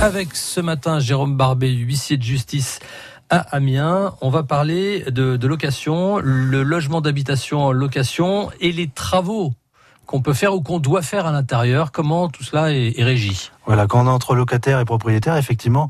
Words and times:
Avec 0.00 0.36
ce 0.36 0.60
matin 0.60 1.00
Jérôme 1.00 1.36
Barbet, 1.36 1.72
huissier 1.72 2.16
de 2.16 2.22
justice 2.22 2.78
à 3.30 3.38
Amiens. 3.38 4.14
On 4.20 4.30
va 4.30 4.44
parler 4.44 5.04
de, 5.10 5.46
location, 5.46 6.18
le 6.22 6.62
logement 6.62 7.00
d'habitation 7.00 7.64
en 7.64 7.72
location 7.72 8.50
et 8.60 8.70
les 8.70 8.88
travaux 8.88 9.52
qu'on 10.06 10.22
peut 10.22 10.32
faire 10.32 10.54
ou 10.54 10.62
qu'on 10.62 10.78
doit 10.78 11.02
faire 11.02 11.26
à 11.26 11.32
l'intérieur. 11.32 11.90
Comment 11.92 12.28
tout 12.28 12.44
cela 12.44 12.72
est, 12.72 13.02
régi 13.02 13.50
Voilà, 13.66 13.86
quand 13.86 14.00
on 14.00 14.06
est 14.06 14.10
entre 14.10 14.34
locataire 14.36 14.80
et 14.80 14.84
propriétaire, 14.84 15.36
effectivement, 15.36 15.88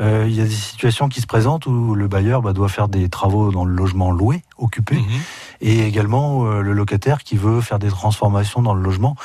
euh, 0.00 0.24
il 0.26 0.34
y 0.34 0.40
a 0.40 0.44
des 0.44 0.50
situations 0.50 1.08
qui 1.08 1.20
se 1.20 1.26
présentent 1.26 1.66
où 1.66 1.94
le 1.94 2.08
bailleur 2.08 2.40
bah, 2.40 2.52
doit 2.52 2.68
faire 2.68 2.88
des 2.88 3.10
travaux 3.10 3.50
dans 3.50 3.64
le 3.64 3.74
logement 3.74 4.10
loué, 4.10 4.42
occupé, 4.56 4.94
mhm. 4.94 5.20
et 5.60 5.80
également 5.80 6.46
euh, 6.46 6.62
le 6.62 6.72
locataire 6.72 7.22
qui 7.24 7.36
veut 7.36 7.60
faire 7.60 7.78
des 7.78 7.90
transformations 7.90 8.62
dans 8.62 8.72
le 8.72 8.82
logement 8.82 9.16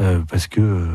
euh, 0.00 0.20
parce 0.28 0.46
que 0.46 0.88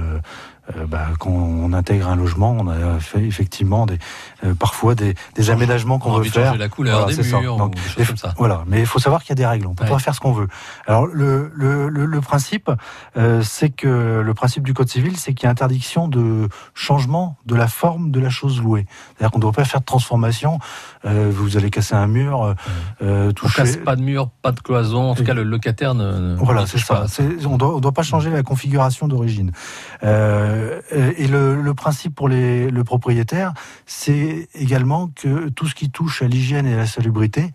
euh, 0.78 0.86
bah, 0.88 1.08
quand 1.20 1.30
on 1.30 1.74
intègre 1.74 2.08
un 2.10 2.16
logement, 2.16 2.56
on 2.60 2.68
a 2.68 3.00
fait 3.00 3.24
effectivement 3.24 3.86
des, 3.86 3.98
euh, 4.44 4.54
parfois 4.54 4.96
des, 4.96 5.16
des 5.36 5.50
aménagements 5.50 6.00
qu'on 6.00 6.14
veut 6.14 6.24
faire. 6.24 6.56
la 6.56 6.70
couleur 6.70 7.08
des 7.08 7.16
murs, 7.16 7.58
Donc, 7.58 7.76
comme 8.06 8.18
ça. 8.18 8.34
Voilà, 8.38 8.64
mais 8.68 8.80
il 8.80 8.86
faut 8.86 9.00
savoir 9.00 9.22
qu'il 9.22 9.30
y 9.30 9.34
a 9.34 9.36
des 9.36 9.46
règles. 9.46 9.68
On 9.68 9.76
peut 9.76 9.86
pas 9.86 10.00
faire 10.00 10.16
ce 10.16 10.20
qu'on 10.20 10.34
veut. 10.34 10.48
Alors 10.88 11.06
le, 11.06 11.52
le, 11.56 11.90
le, 11.90 12.22
principe, 12.22 12.72
euh, 13.18 13.42
c'est 13.44 13.70
que 13.70 14.22
le 14.24 14.34
principe 14.34 14.64
du 14.64 14.74
code 14.74 14.90
civil, 14.90 15.18
c'est 15.18 15.34
qu'il 15.34 15.46
y 15.46 15.48
a 15.48 15.52
interdiction 15.52 16.08
de 16.08 16.48
changement 16.74 17.38
de 17.46 17.56
la 17.56 17.68
forme 17.68 18.12
de 18.12 18.20
la 18.20 18.30
chose 18.30 18.62
louée. 18.62 18.86
C'est-à-dire 19.16 19.32
qu'on 19.32 19.40
ne 19.40 19.42
doit 19.42 19.52
pas 19.52 19.66
faire 19.66 19.82
de 19.82 19.86
transformation. 19.86 20.60
vous 21.04 21.58
allez 21.58 21.70
casser 21.70 21.96
un 21.96 22.08
mur, 22.08 22.56
euh, 23.02 23.32
toucher. 23.32 23.62
On 23.62 23.66
casse 23.66 23.78
pas 23.78 23.96
de 23.96 24.02
mur, 24.02 24.30
pas 24.42 24.52
de 24.52 24.60
cloison. 24.60 25.12
En 25.12 25.16
tout 25.16 25.24
cas, 25.24 25.34
le 25.34 25.44
locataire 25.44 25.96
ne. 25.96 26.36
voilà, 26.36 26.66
c'est 26.66 26.78
ça. 26.78 27.06
On 27.46 27.58
doit, 27.58 27.76
on 27.76 27.80
doit 27.80 27.92
pas 27.92 28.04
changer 28.04 28.30
la 28.30 28.44
configuration 28.44 29.08
d'origine. 29.08 29.52
Euh, 30.04 30.61
euh, 30.62 31.14
et 31.18 31.28
le, 31.28 31.74
principe 31.74 32.16
pour 32.16 32.30
le 32.30 32.82
propriétaire, 32.84 33.54
c'est 33.86 34.48
également 34.54 35.10
que 35.16 35.50
tout 35.50 35.68
ce 35.68 35.76
qui 35.76 35.90
touche 35.90 36.22
à 36.22 36.28
l'hygiène 36.28 36.68
et 36.68 36.74
à 36.74 36.78
la 36.78 36.86
salubrité, 36.86 37.52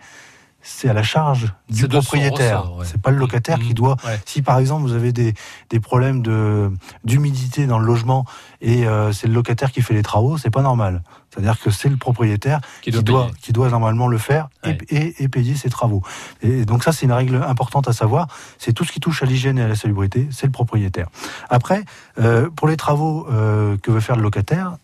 c'est 0.66 0.88
à 0.88 0.92
la 0.92 1.04
charge 1.04 1.52
du 1.70 1.86
propriétaire. 1.86 2.64
C'est 2.82 3.00
pas 3.00 3.10
le 3.10 3.18
locataire 3.18 3.58
qui 3.58 3.70
mmh. 3.70 3.74
doit. 3.74 3.96
Si 4.24 4.42
par 4.42 4.58
exemple 4.58 4.82
vous 4.82 4.94
avez 4.94 5.12
des, 5.12 5.34
des 5.70 5.80
problèmes 5.80 6.22
de 6.22 6.70
d'humidité 7.04 7.66
dans 7.66 7.78
le 7.78 7.86
logement 7.86 8.24
et 8.60 8.86
euh, 8.86 9.12
c'est 9.12 9.28
le 9.28 9.34
locataire 9.34 9.70
qui 9.70 9.80
fait 9.80 9.94
les 9.94 10.02
travaux, 10.02 10.38
c'est 10.38 10.50
pas 10.50 10.62
normal. 10.62 11.02
C'est-à-dire 11.30 11.60
que 11.60 11.70
c'est 11.70 11.88
le 11.88 11.96
propriétaire 11.96 12.60
qui 12.82 12.90
doit, 12.90 13.30
qui 13.42 13.52
doit, 13.52 13.68
normalement 13.68 14.08
le 14.08 14.16
faire 14.16 14.48
et, 14.64 15.22
et, 15.22 15.28
payer 15.28 15.54
ses 15.54 15.68
travaux. 15.68 16.02
Et 16.40 16.64
donc 16.64 16.82
ça, 16.82 16.92
c'est 16.92 17.04
une 17.04 17.12
règle 17.12 17.44
importante 17.46 17.88
à 17.88 17.92
savoir. 17.92 18.28
C'est 18.58 18.72
tout 18.72 18.84
ce 18.84 18.92
qui 18.92 19.00
touche 19.00 19.22
à 19.22 19.26
l'hygiène 19.26 19.58
et 19.58 19.62
à 19.62 19.68
la 19.68 19.74
salubrité, 19.74 20.28
c'est 20.30 20.46
le 20.46 20.52
propriétaire. 20.52 21.08
Après, 21.50 21.84
euh, 22.18 22.48
pour 22.48 22.68
les 22.68 22.76
travaux 22.76 23.26
euh, 23.30 23.76
que 23.76 23.90
veut 23.90 24.00
faire 24.00 24.16
le 24.16 24.22
locataire, 24.22 24.76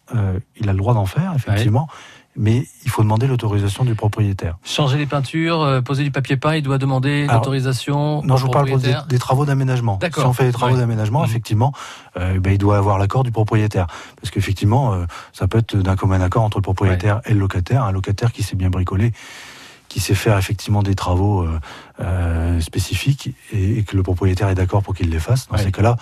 il 0.57 0.69
a 0.69 0.73
le 0.73 0.79
droit 0.79 0.93
d'en 0.93 1.07
faire, 1.07 1.33
effectivement 1.35 1.89
mais 2.37 2.67
il 2.85 2.91
faut 2.91 3.03
demander 3.03 3.27
l'autorisation 3.27 3.85
du 3.85 3.95
propriétaire. 3.95 4.57
Changer 4.65 4.97
les 4.97 5.07
peintures, 5.07 5.61
euh, 5.61 5.81
poser 5.81 6.03
du 6.03 6.11
papier 6.11 6.37
peint, 6.37 6.57
il 6.57 6.63
doit 6.63 6.79
demander 6.79 7.27
l'autorisation. 7.27 8.23
Non, 8.23 8.37
je 8.37 8.45
vous 8.45 8.51
parle 8.51 8.71
des, 9.09 9.19
travaux 9.19 9.45
d'aménagement. 9.45 9.99
Si 10.03 10.21
on 10.21 10.33
fait 10.33 10.47
des 10.47 10.53
travaux 10.53 10.77
d'aménagement, 10.77 11.21
mhm. 11.21 11.27
effectivement, 11.27 11.73
euh, 12.17 12.41
ben, 12.41 12.53
il 12.53 12.59
doit 12.59 12.79
avoir 12.79 12.99
l'accord 12.99 13.23
du 13.23 13.33
propriétaire, 13.33 13.87
parce 14.21 14.31
qu'effectivement, 14.31 14.95
euh, 14.95 15.05
ça 15.33 15.47
peut 15.47 15.59
être 15.59 15.77
d'un 15.77 15.97
commun 15.97 16.21
accord 16.21 16.43
entre 16.43 16.59
le 16.59 16.63
propriétaire 16.63 17.21
et 17.27 17.35
le 17.35 17.41
locataire, 17.41 17.85
un 17.85 17.93
locataire 17.93 18.33
qui 18.33 18.43
s'est 18.43 18.57
bien 18.57 18.71
bricolé 18.71 19.13
qui 19.89 20.01
sait 20.01 20.15
faire 20.15 20.39
effectivement 20.39 20.83
des 20.83 20.95
travaux 20.95 21.47
spécifiques 22.61 23.35
et, 23.53 23.83
que 23.83 23.95
le 23.95 24.03
propriétaire 24.03 24.49
est 24.49 24.55
d'accord 24.55 24.83
pour 24.83 24.95
qu'il 24.95 25.11
les 25.11 25.19
fasse. 25.19 25.49
Dans 25.49 25.59
ces 25.59 25.71
cas-là, 25.71 25.99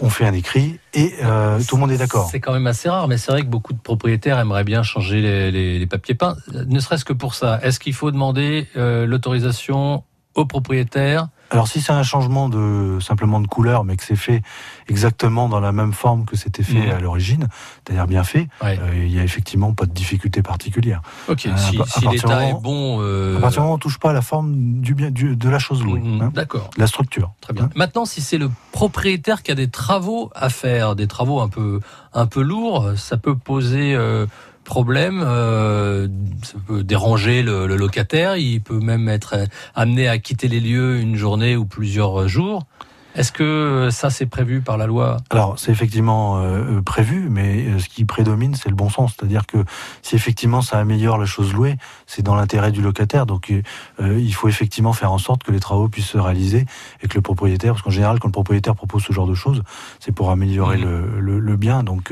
on 0.00 0.10
fait 0.10 0.26
un 0.26 0.32
écrit 0.32 0.80
et 0.92 1.14
euh, 1.22 1.60
tout 1.68 1.76
le 1.76 1.80
monde 1.80 1.92
est 1.92 1.98
d'accord. 1.98 2.28
C'est 2.30 2.40
quand 2.40 2.52
même 2.52 2.66
assez 2.66 2.88
rare, 2.88 3.08
mais 3.08 3.16
c'est 3.16 3.30
vrai 3.30 3.42
que 3.42 3.46
beaucoup 3.46 3.72
de 3.72 3.78
propriétaires 3.78 4.38
aimeraient 4.38 4.64
bien 4.64 4.82
changer 4.82 5.20
les, 5.50 5.86
papiers 5.86 6.14
peints, 6.14 6.36
ne 6.52 6.80
serait-ce 6.80 7.04
que 7.04 7.12
pour 7.12 7.34
ça. 7.34 7.60
Est-ce 7.62 7.78
qu'il 7.78 7.94
faut 7.94 8.10
demander 8.10 8.66
euh, 8.76 9.06
l'autorisation 9.06 10.02
au 10.34 10.46
propriétaire 10.46 11.28
alors 11.54 11.68
si 11.68 11.80
c'est 11.80 11.92
un 11.92 12.02
changement 12.02 12.48
de 12.48 12.98
simplement 13.00 13.40
de 13.40 13.46
couleur, 13.46 13.84
mais 13.84 13.96
que 13.96 14.02
c'est 14.02 14.16
fait 14.16 14.42
exactement 14.88 15.48
dans 15.48 15.60
la 15.60 15.70
même 15.70 15.92
forme 15.92 16.24
que 16.24 16.36
c'était 16.36 16.64
fait 16.64 16.88
mmh. 16.88 16.90
à 16.90 16.98
l'origine, 16.98 17.48
c'est-à-dire 17.84 18.06
bien 18.08 18.24
fait, 18.24 18.48
euh, 18.62 18.76
il 18.94 19.12
n'y 19.12 19.20
a 19.20 19.22
effectivement 19.22 19.72
pas 19.72 19.86
de 19.86 19.92
difficulté 19.92 20.42
particulière. 20.42 21.00
Ok. 21.28 21.46
Euh, 21.46 21.56
si, 21.56 21.78
l'état 22.08 22.48
est 22.48 22.60
bon, 22.60 22.98
euh... 23.00 23.38
à 23.38 23.40
partir 23.40 23.60
du 23.60 23.62
moment 23.62 23.72
où 23.72 23.76
on 23.76 23.78
touche 23.78 23.98
pas 23.98 24.10
à 24.10 24.12
la 24.12 24.22
forme 24.22 24.80
du 24.80 24.94
bien 24.94 25.10
de 25.12 25.48
la 25.48 25.58
chose 25.60 25.84
louée, 25.84 26.00
mmh, 26.00 26.22
hein, 26.22 26.30
d'accord, 26.34 26.70
la 26.76 26.88
structure. 26.88 27.32
Très 27.40 27.52
bien. 27.52 27.64
Hein. 27.64 27.70
Maintenant, 27.76 28.04
si 28.04 28.20
c'est 28.20 28.38
le 28.38 28.50
propriétaire 28.72 29.44
qui 29.44 29.52
a 29.52 29.54
des 29.54 29.68
travaux 29.68 30.32
à 30.34 30.48
faire, 30.48 30.96
des 30.96 31.06
travaux 31.06 31.40
un 31.40 31.48
peu 31.48 31.80
un 32.12 32.26
peu 32.26 32.42
lourds, 32.42 32.92
ça 32.96 33.16
peut 33.16 33.36
poser 33.36 33.94
euh, 33.94 34.26
problème, 34.64 35.22
euh, 35.24 36.08
ça 36.42 36.54
peut 36.66 36.82
déranger 36.82 37.42
le, 37.42 37.66
locataire, 37.66 38.36
il 38.36 38.60
peut 38.60 38.80
même 38.80 39.08
être 39.08 39.36
amené 39.74 40.08
à 40.08 40.18
quitter 40.18 40.48
les 40.48 40.60
lieux 40.60 40.98
une 40.98 41.16
journée 41.16 41.56
ou 41.56 41.66
plusieurs 41.66 42.26
jours. 42.28 42.66
Est-ce 43.14 43.30
que 43.30 43.90
ça 43.92 44.10
c'est 44.10 44.26
prévu 44.26 44.60
par 44.60 44.76
la 44.76 44.86
loi? 44.86 45.18
Alors 45.30 45.56
c'est 45.56 45.70
effectivement 45.70 46.38
euh, 46.38 46.82
prévu, 46.82 47.28
mais 47.30 47.66
euh, 47.66 47.78
ce 47.78 47.88
qui 47.88 48.04
prédomine 48.04 48.56
c'est 48.56 48.68
le 48.68 48.74
bon 48.74 48.90
sens, 48.90 49.14
c'est-à-dire 49.16 49.46
que 49.46 49.58
si 50.02 50.16
effectivement 50.16 50.62
ça 50.62 50.78
améliore 50.78 51.16
la 51.16 51.26
chose 51.26 51.52
louée, 51.52 51.76
c'est 52.06 52.22
dans 52.22 52.34
l'intérêt 52.34 52.72
du 52.72 52.82
locataire, 52.82 53.24
donc 53.24 53.52
euh, 53.52 54.18
il 54.18 54.34
faut 54.34 54.48
effectivement 54.48 54.92
faire 54.92 55.12
en 55.12 55.18
sorte 55.18 55.44
que 55.44 55.52
les 55.52 55.60
travaux 55.60 55.88
puissent 55.88 56.08
se 56.08 56.18
réaliser 56.18 56.66
et 57.02 57.08
que 57.08 57.14
le 57.14 57.22
propriétaire, 57.22 57.74
parce 57.74 57.82
qu'en 57.82 57.90
général 57.90 58.18
quand 58.18 58.26
le 58.26 58.32
propriétaire 58.32 58.74
propose 58.74 59.04
ce 59.04 59.12
genre 59.12 59.28
de 59.28 59.34
choses, 59.34 59.62
c'est 60.00 60.12
pour 60.12 60.32
améliorer 60.32 60.78
mmh. 60.78 61.18
le, 61.18 61.38
le, 61.38 61.56
bien, 61.56 61.84
donc 61.84 62.10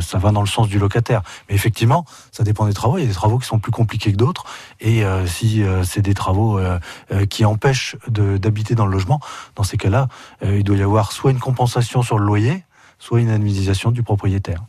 ça 0.00 0.18
va 0.18 0.32
dans 0.32 0.40
le 0.40 0.48
sens 0.48 0.66
du 0.66 0.80
locataire. 0.80 1.22
Mais 1.48 1.54
effectivement, 1.54 2.04
ça 2.32 2.42
dépend 2.42 2.66
des 2.66 2.72
travaux. 2.72 2.98
Il 2.98 3.02
y 3.02 3.04
a 3.04 3.08
des 3.08 3.14
travaux 3.14 3.38
qui 3.38 3.46
sont 3.46 3.60
plus 3.60 3.70
compliqués 3.70 4.10
que 4.10 4.16
d'autres, 4.16 4.44
et 4.80 5.04
si 5.26 5.62
c'est 5.84 6.02
des 6.02 6.14
travaux 6.14 6.60
qui 7.30 7.44
empêchent 7.44 7.96
d'habiter 8.08 8.74
dans 8.74 8.86
le 8.86 8.92
logement, 8.92 9.20
dans 9.54 9.62
ces 9.62 9.76
cas 9.76 9.91
là, 9.92 10.08
euh, 10.42 10.56
il 10.58 10.64
doit 10.64 10.76
y 10.76 10.82
avoir 10.82 11.12
soit 11.12 11.30
une 11.30 11.38
compensation 11.38 12.02
sur 12.02 12.18
le 12.18 12.26
loyer, 12.26 12.64
soit 12.98 13.20
une 13.20 13.30
indemnisation 13.30 13.92
du 13.92 14.02
propriétaire. 14.02 14.64